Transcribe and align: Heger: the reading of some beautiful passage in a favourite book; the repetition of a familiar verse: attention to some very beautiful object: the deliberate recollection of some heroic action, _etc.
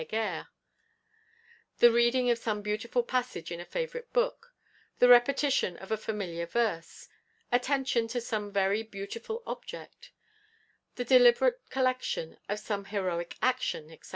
Heger: 0.01 0.47
the 1.77 1.91
reading 1.91 2.31
of 2.31 2.39
some 2.39 2.63
beautiful 2.63 3.03
passage 3.03 3.51
in 3.51 3.59
a 3.59 3.65
favourite 3.65 4.11
book; 4.11 4.51
the 4.97 5.07
repetition 5.07 5.77
of 5.77 5.91
a 5.91 5.95
familiar 5.95 6.47
verse: 6.47 7.07
attention 7.51 8.07
to 8.07 8.19
some 8.19 8.51
very 8.51 8.81
beautiful 8.81 9.43
object: 9.45 10.09
the 10.95 11.05
deliberate 11.05 11.61
recollection 11.65 12.39
of 12.49 12.57
some 12.57 12.85
heroic 12.85 13.35
action, 13.43 13.89
_etc. 13.89 14.09